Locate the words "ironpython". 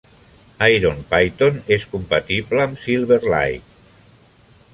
0.67-1.61